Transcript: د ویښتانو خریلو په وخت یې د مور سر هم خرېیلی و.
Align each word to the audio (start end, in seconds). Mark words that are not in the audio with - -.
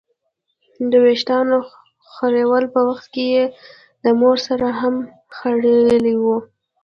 د 0.91 0.93
ویښتانو 1.05 1.57
خریلو 2.15 2.67
په 2.73 2.81
وخت 2.89 3.11
یې 3.33 3.43
د 4.03 4.05
مور 4.19 4.37
سر 4.45 4.61
هم 4.81 4.95
خرېیلی 5.37 6.15
و. 6.23 6.25